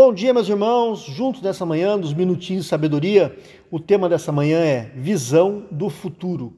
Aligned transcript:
Bom 0.00 0.14
dia, 0.14 0.32
meus 0.32 0.48
irmãos. 0.48 1.00
Juntos 1.00 1.42
nessa 1.42 1.66
manhã, 1.66 1.96
nos 1.96 2.14
minutinhos 2.14 2.62
de 2.62 2.68
sabedoria, 2.68 3.36
o 3.68 3.80
tema 3.80 4.08
dessa 4.08 4.30
manhã 4.30 4.60
é 4.60 4.92
visão 4.94 5.66
do 5.72 5.90
futuro. 5.90 6.54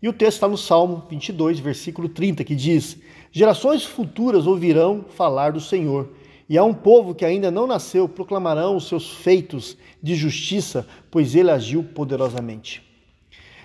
E 0.00 0.08
o 0.08 0.12
texto 0.12 0.34
está 0.34 0.46
no 0.46 0.56
Salmo 0.56 1.02
22, 1.10 1.58
versículo 1.58 2.08
30, 2.08 2.44
que 2.44 2.54
diz: 2.54 2.96
Gerações 3.32 3.84
futuras 3.84 4.46
ouvirão 4.46 5.06
falar 5.08 5.50
do 5.50 5.60
Senhor, 5.60 6.10
e 6.48 6.56
a 6.56 6.62
um 6.62 6.72
povo 6.72 7.16
que 7.16 7.24
ainda 7.24 7.50
não 7.50 7.66
nasceu 7.66 8.08
proclamarão 8.08 8.76
os 8.76 8.86
seus 8.86 9.10
feitos 9.10 9.76
de 10.00 10.14
justiça, 10.14 10.86
pois 11.10 11.34
ele 11.34 11.50
agiu 11.50 11.82
poderosamente. 11.82 12.80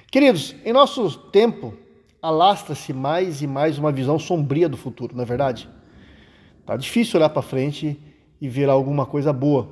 Queridos, 0.10 0.56
em 0.66 0.74
nosso 0.74 1.08
tempo, 1.30 1.76
alastra-se 2.20 2.94
mais 2.94 3.44
e 3.44 3.46
mais 3.46 3.78
uma 3.78 3.92
visão 3.92 4.18
sombria 4.18 4.68
do 4.68 4.76
futuro, 4.76 5.16
não 5.16 5.22
é 5.22 5.28
verdade? 5.28 5.70
Tá 6.66 6.76
difícil 6.76 7.20
olhar 7.20 7.30
para 7.30 7.44
frente 7.44 8.09
e 8.42 8.48
ver 8.48 8.70
alguma 8.70 9.06
coisa 9.06 9.34
boa. 9.34 9.70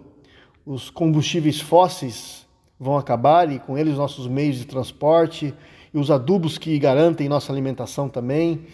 Os 0.65 0.89
combustíveis 0.89 1.61
fósseis 1.61 2.45
vão 2.79 2.97
acabar 2.97 3.51
e 3.51 3.59
com 3.59 3.77
eles 3.77 3.95
nossos 3.95 4.27
meios 4.27 4.57
de 4.57 4.65
transporte 4.65 5.53
e 5.93 5.97
os 5.97 6.11
adubos 6.11 6.57
que 6.57 6.77
garantem 6.77 7.29
nossa 7.29 7.51
alimentação 7.51 8.09
também. 8.09 8.65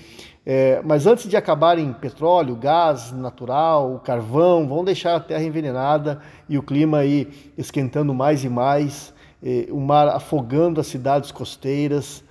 É, 0.45 0.81
mas 0.83 1.07
antes 1.07 1.29
de 1.29 1.37
acabarem 1.37 1.93
petróleo, 1.93 2.55
gás 2.55 3.13
natural, 3.13 4.01
carvão, 4.03 4.67
vão 4.67 4.83
deixar 4.83 5.15
a 5.15 5.19
terra 5.19 5.43
envenenada 5.43 6.19
e 6.49 6.57
o 6.57 6.63
clima 6.63 6.97
aí 6.97 7.29
esquentando 7.57 8.13
mais 8.13 8.43
e 8.43 8.49
mais, 8.49 9.13
é, 9.41 9.67
o 9.71 9.79
mar 9.79 10.09
afogando 10.09 10.81
as 10.81 10.87
cidades 10.87 11.31
costeiras. 11.31 12.23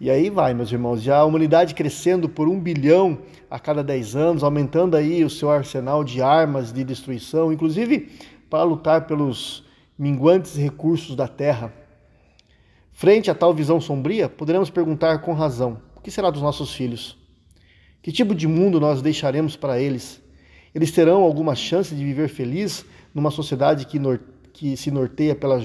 E 0.00 0.10
aí 0.10 0.28
vai, 0.28 0.52
meus 0.54 0.72
irmãos, 0.72 1.00
já 1.00 1.18
a 1.18 1.24
humanidade 1.24 1.74
crescendo 1.74 2.28
por 2.28 2.48
um 2.48 2.58
bilhão 2.58 3.18
a 3.48 3.60
cada 3.60 3.82
dez 3.82 4.16
anos, 4.16 4.42
aumentando 4.42 4.96
aí 4.96 5.24
o 5.24 5.30
seu 5.30 5.50
arsenal 5.50 6.02
de 6.02 6.20
armas 6.20 6.72
de 6.72 6.82
destruição, 6.82 7.52
inclusive 7.52 8.10
para 8.50 8.64
lutar 8.64 9.06
pelos 9.06 9.64
minguantes 9.96 10.56
recursos 10.56 11.14
da 11.14 11.28
terra. 11.28 11.72
Frente 12.92 13.30
a 13.30 13.34
tal 13.34 13.54
visão 13.54 13.80
sombria, 13.80 14.28
poderemos 14.28 14.68
perguntar 14.68 15.18
com 15.18 15.32
razão: 15.32 15.80
o 15.96 16.00
que 16.00 16.10
será 16.10 16.30
dos 16.30 16.42
nossos 16.42 16.74
filhos? 16.74 17.16
Que 18.02 18.10
tipo 18.10 18.34
de 18.34 18.48
mundo 18.48 18.80
nós 18.80 19.00
deixaremos 19.00 19.56
para 19.56 19.80
eles? 19.80 20.20
Eles 20.74 20.90
terão 20.90 21.22
alguma 21.22 21.54
chance 21.54 21.94
de 21.94 22.04
viver 22.04 22.28
feliz 22.28 22.84
numa 23.14 23.30
sociedade 23.30 23.86
que, 23.86 23.98
que 24.52 24.76
se 24.76 24.90
norteia 24.90 25.34
pela, 25.36 25.64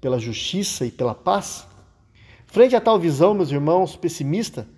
pela 0.00 0.18
justiça 0.18 0.84
e 0.84 0.90
pela 0.90 1.14
paz? 1.14 1.66
Frente 2.52 2.76
a 2.76 2.80
tal 2.82 2.98
visão, 2.98 3.32
meus 3.32 3.50
irmãos, 3.50 3.96
pessimista, 3.96 4.68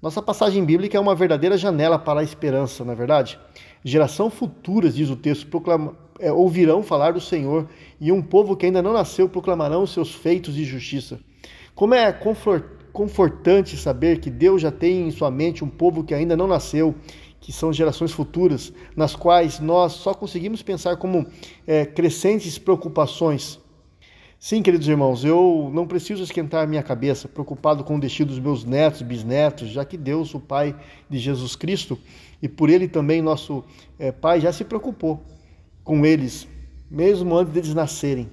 nossa 0.00 0.22
passagem 0.22 0.64
bíblica 0.64 0.96
é 0.96 1.00
uma 1.00 1.16
verdadeira 1.16 1.58
janela 1.58 1.98
para 1.98 2.20
a 2.20 2.22
esperança, 2.22 2.84
na 2.84 2.92
é 2.92 2.94
verdade. 2.94 3.40
Geração 3.82 4.30
futuras, 4.30 4.94
diz 4.94 5.10
o 5.10 5.16
texto, 5.16 5.48
proclama, 5.48 5.96
é, 6.20 6.30
ouvirão 6.30 6.80
falar 6.80 7.12
do 7.14 7.20
Senhor, 7.20 7.68
e 8.00 8.12
um 8.12 8.22
povo 8.22 8.56
que 8.56 8.66
ainda 8.66 8.80
não 8.80 8.92
nasceu 8.92 9.28
proclamarão 9.28 9.82
os 9.82 9.92
seus 9.92 10.14
feitos 10.14 10.54
de 10.54 10.64
justiça. 10.64 11.18
Como 11.74 11.92
é 11.92 12.16
confortante 12.92 13.76
saber 13.76 14.20
que 14.20 14.30
Deus 14.30 14.62
já 14.62 14.70
tem 14.70 15.08
em 15.08 15.10
sua 15.10 15.28
mente 15.28 15.64
um 15.64 15.68
povo 15.68 16.04
que 16.04 16.14
ainda 16.14 16.36
não 16.36 16.46
nasceu, 16.46 16.94
que 17.40 17.52
são 17.52 17.72
gerações 17.72 18.12
futuras, 18.12 18.72
nas 18.94 19.16
quais 19.16 19.58
nós 19.58 19.94
só 19.94 20.14
conseguimos 20.14 20.62
pensar 20.62 20.98
como 20.98 21.26
é, 21.66 21.84
crescentes 21.84 22.58
preocupações 22.58 23.58
Sim, 24.46 24.60
queridos 24.60 24.86
irmãos, 24.86 25.24
eu 25.24 25.70
não 25.72 25.86
preciso 25.86 26.22
esquentar 26.22 26.68
minha 26.68 26.82
cabeça 26.82 27.26
preocupado 27.26 27.82
com 27.82 27.96
o 27.96 27.98
destino 27.98 28.28
dos 28.28 28.38
meus 28.38 28.62
netos, 28.62 29.00
bisnetos, 29.00 29.70
já 29.70 29.86
que 29.86 29.96
Deus, 29.96 30.34
o 30.34 30.38
Pai 30.38 30.76
de 31.08 31.18
Jesus 31.18 31.56
Cristo, 31.56 31.98
e 32.42 32.46
por 32.46 32.68
Ele 32.68 32.86
também 32.86 33.22
nosso 33.22 33.64
é, 33.98 34.12
Pai, 34.12 34.42
já 34.42 34.52
se 34.52 34.62
preocupou 34.62 35.24
com 35.82 36.04
eles, 36.04 36.46
mesmo 36.90 37.34
antes 37.34 37.54
deles 37.54 37.72
nascerem. 37.72 38.28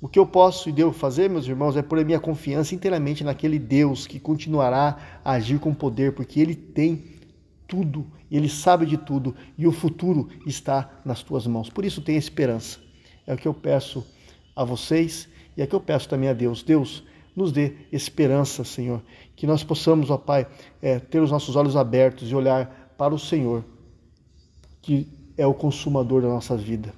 O 0.00 0.08
que 0.08 0.18
eu 0.18 0.26
posso 0.26 0.70
e 0.70 0.72
devo 0.72 0.92
fazer, 0.92 1.28
meus 1.28 1.46
irmãos, 1.46 1.76
é 1.76 1.82
pôr 1.82 1.98
a 1.98 2.04
minha 2.04 2.18
confiança 2.18 2.74
inteiramente 2.74 3.22
naquele 3.22 3.58
Deus 3.58 4.06
que 4.06 4.18
continuará 4.18 5.20
a 5.22 5.32
agir 5.32 5.58
com 5.58 5.74
poder, 5.74 6.14
porque 6.14 6.40
Ele 6.40 6.54
tem 6.54 7.04
tudo, 7.68 8.06
Ele 8.30 8.48
sabe 8.48 8.86
de 8.86 8.96
tudo 8.96 9.36
e 9.58 9.66
o 9.66 9.72
futuro 9.72 10.30
está 10.46 11.02
nas 11.04 11.22
tuas 11.22 11.46
mãos. 11.46 11.68
Por 11.68 11.84
isso, 11.84 12.00
tenha 12.00 12.18
esperança. 12.18 12.78
É 13.26 13.34
o 13.34 13.36
que 13.36 13.46
eu 13.46 13.52
peço 13.52 14.02
a 14.56 14.64
vocês 14.64 15.33
e 15.56 15.66
que 15.66 15.74
eu 15.74 15.80
peço 15.80 16.08
também 16.08 16.28
a 16.28 16.32
Deus, 16.32 16.62
Deus, 16.62 17.04
nos 17.34 17.52
dê 17.52 17.74
esperança, 17.90 18.64
Senhor, 18.64 19.02
que 19.34 19.46
nós 19.46 19.64
possamos, 19.64 20.10
ó 20.10 20.16
Pai, 20.16 20.46
é, 20.80 20.98
ter 20.98 21.20
os 21.20 21.30
nossos 21.30 21.56
olhos 21.56 21.76
abertos 21.76 22.30
e 22.30 22.34
olhar 22.34 22.94
para 22.96 23.14
o 23.14 23.18
Senhor, 23.18 23.64
que 24.80 25.08
é 25.36 25.46
o 25.46 25.54
consumador 25.54 26.22
da 26.22 26.28
nossa 26.28 26.56
vida. 26.56 26.94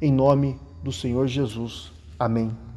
Em 0.00 0.12
nome 0.12 0.58
do 0.82 0.92
Senhor 0.92 1.26
Jesus. 1.26 1.92
Amém. 2.18 2.75